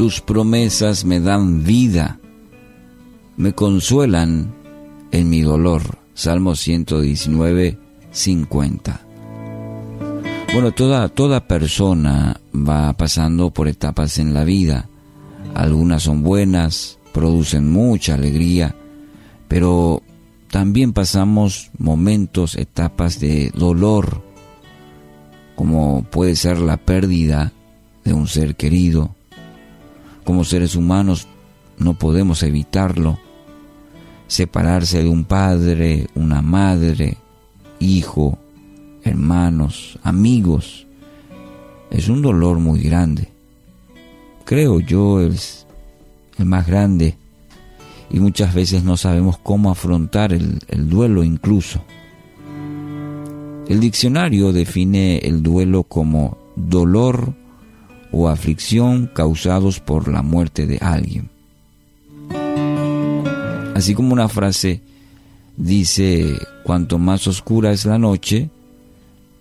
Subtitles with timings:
[0.00, 2.18] Tus promesas me dan vida,
[3.36, 4.50] me consuelan
[5.12, 5.98] en mi dolor.
[6.14, 7.78] Salmo 119,
[8.10, 9.00] 50.
[10.54, 14.88] Bueno, toda, toda persona va pasando por etapas en la vida.
[15.52, 18.74] Algunas son buenas, producen mucha alegría,
[19.48, 20.02] pero
[20.50, 24.22] también pasamos momentos, etapas de dolor,
[25.56, 27.52] como puede ser la pérdida
[28.02, 29.14] de un ser querido.
[30.30, 31.26] Como seres humanos
[31.76, 33.18] no podemos evitarlo.
[34.28, 37.18] Separarse de un padre, una madre,
[37.80, 38.38] hijo,
[39.02, 40.86] hermanos, amigos,
[41.90, 43.26] es un dolor muy grande.
[44.44, 45.66] Creo yo es
[46.38, 47.16] el más grande
[48.08, 51.82] y muchas veces no sabemos cómo afrontar el, duelo incluso.
[53.66, 57.34] El diccionario define el duelo como dolor
[58.12, 61.30] o aflicción causados por la muerte de alguien.
[63.74, 64.82] Así como una frase
[65.56, 68.50] dice, cuanto más oscura es la noche,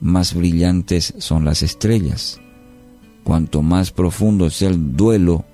[0.00, 2.40] más brillantes son las estrellas.
[3.24, 5.44] Cuanto más profundo es el duelo,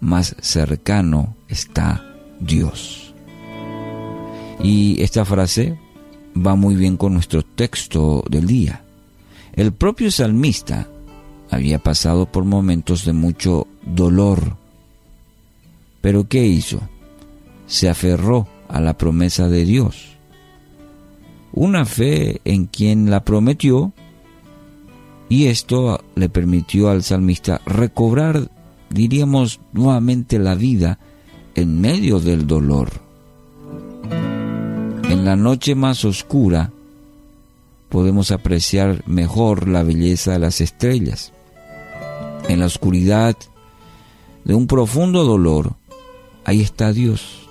[0.00, 2.04] más cercano está
[2.40, 3.14] Dios.
[4.62, 5.78] Y esta frase
[6.34, 8.82] va muy bien con nuestro texto del día.
[9.52, 10.88] El propio salmista
[11.52, 14.56] había pasado por momentos de mucho dolor.
[16.00, 16.80] Pero ¿qué hizo?
[17.66, 20.16] Se aferró a la promesa de Dios.
[21.52, 23.92] Una fe en quien la prometió
[25.28, 28.50] y esto le permitió al salmista recobrar,
[28.88, 30.98] diríamos, nuevamente la vida
[31.54, 32.88] en medio del dolor.
[35.04, 36.72] En la noche más oscura
[37.90, 41.34] podemos apreciar mejor la belleza de las estrellas.
[42.48, 43.36] En la oscuridad
[44.44, 45.74] de un profundo dolor,
[46.44, 47.48] ahí está Dios.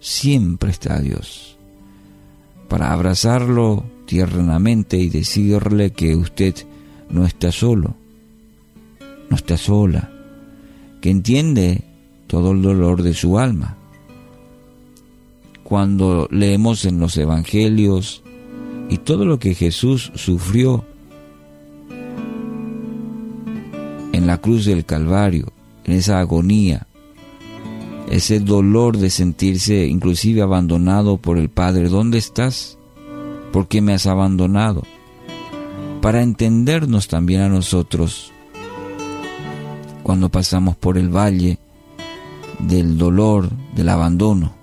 [0.00, 1.56] Siempre está Dios.
[2.68, 6.54] Para abrazarlo tiernamente y decirle que usted
[7.08, 7.94] no está solo,
[9.28, 10.10] no está sola,
[11.00, 11.84] que entiende
[12.26, 13.76] todo el dolor de su alma.
[15.64, 18.22] Cuando leemos en los evangelios
[18.88, 20.84] y todo lo que Jesús sufrió
[24.30, 25.52] la cruz del Calvario,
[25.82, 26.86] en esa agonía,
[28.08, 32.78] ese dolor de sentirse inclusive abandonado por el Padre, ¿dónde estás?
[33.52, 34.84] ¿Por qué me has abandonado?
[36.00, 38.30] Para entendernos también a nosotros,
[40.04, 41.58] cuando pasamos por el valle
[42.60, 44.54] del dolor, del abandono.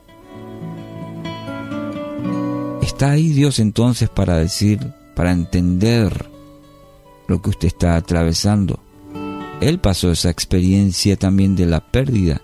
[2.82, 6.30] Está ahí Dios entonces para decir, para entender
[7.28, 8.87] lo que usted está atravesando.
[9.62, 12.42] Él pasó esa experiencia también de la pérdida.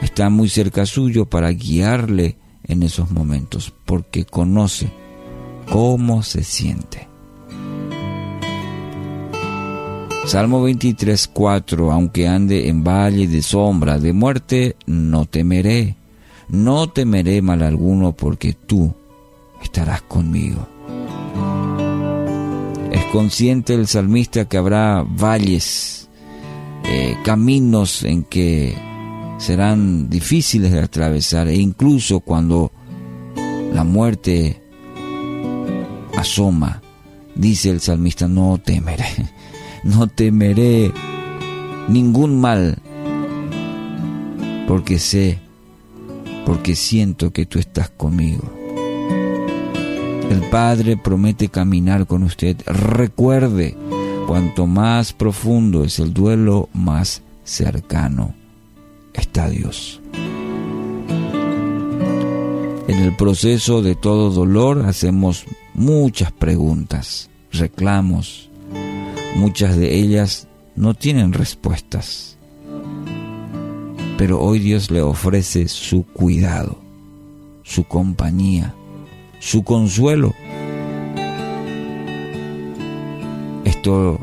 [0.00, 4.90] Está muy cerca suyo para guiarle en esos momentos, porque conoce
[5.70, 7.08] cómo se siente.
[10.24, 15.96] Salmo 23, 4, aunque ande en valle de sombra de muerte, no temeré,
[16.48, 18.94] no temeré mal alguno porque tú
[19.62, 20.66] estarás conmigo.
[23.12, 26.08] Consciente el salmista que habrá valles,
[26.84, 28.74] eh, caminos en que
[29.36, 32.72] serán difíciles de atravesar e incluso cuando
[33.74, 34.62] la muerte
[36.16, 36.80] asoma,
[37.34, 39.04] dice el salmista, no temeré
[39.84, 40.90] no temeré
[41.88, 42.78] ningún mal,
[44.66, 45.38] porque sé,
[46.46, 48.61] porque siento que tú estás conmigo.
[50.32, 52.56] El Padre promete caminar con usted.
[52.64, 53.76] Recuerde,
[54.26, 58.34] cuanto más profundo es el duelo, más cercano
[59.12, 60.00] está Dios.
[62.88, 65.44] En el proceso de todo dolor hacemos
[65.74, 68.48] muchas preguntas, reclamos,
[69.36, 72.38] Muchas de ellas no tienen respuestas.
[74.16, 76.78] Pero hoy Dios le ofrece su cuidado,
[77.64, 78.74] su compañía,
[79.42, 80.34] su consuelo.
[83.64, 84.20] Esto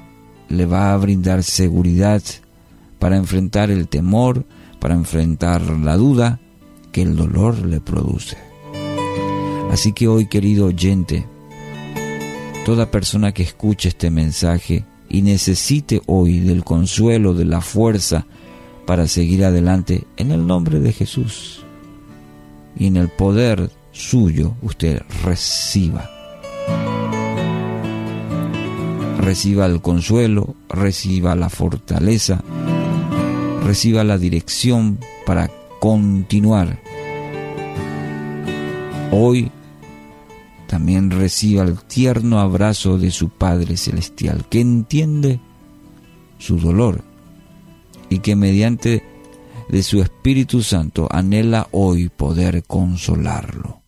[0.47, 2.23] le va a brindar seguridad
[2.99, 4.45] para enfrentar el temor,
[4.79, 6.39] para enfrentar la duda
[6.93, 8.37] que el dolor le produce.
[9.71, 11.27] Así que hoy, querido oyente,
[12.65, 18.27] toda persona que escuche este mensaje, y necesite hoy del consuelo, de la fuerza
[18.85, 21.65] para seguir adelante en el nombre de Jesús.
[22.77, 26.09] Y en el poder suyo usted reciba.
[29.19, 32.43] Reciba el consuelo, reciba la fortaleza,
[33.63, 36.79] reciba la dirección para continuar.
[39.11, 39.51] Hoy
[40.67, 45.39] también reciba el tierno abrazo de su Padre Celestial, que entiende
[46.37, 47.03] su dolor
[48.09, 49.03] y que mediante
[49.69, 53.78] de su Espíritu Santo anhela hoy poder consolarlo.